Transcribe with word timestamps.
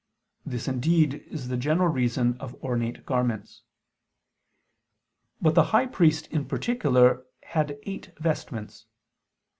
This 0.43 0.67
indeed 0.67 1.13
is 1.29 1.49
the 1.49 1.57
general 1.57 1.87
reason 1.87 2.35
of 2.39 2.55
ornate 2.63 3.05
garments. 3.05 3.61
But 5.39 5.53
the 5.53 5.65
high 5.77 5.85
priest 5.85 6.25
in 6.31 6.45
particular 6.45 7.23
had 7.49 7.77
eight 7.83 8.09
vestments. 8.19 8.87